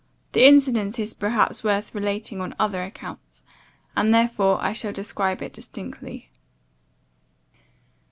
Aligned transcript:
[The 0.31 0.43
incident 0.47 0.97
is 0.97 1.13
perhaps 1.13 1.63
worth 1.63 1.93
relating 1.93 2.41
on 2.41 2.55
other 2.57 2.81
accounts, 2.83 3.43
and 3.95 4.11
therefore 4.11 4.57
I 4.59 4.73
shall 4.73 4.91
describe 4.91 5.43
it 5.43 5.53
distinctly. 5.53 6.31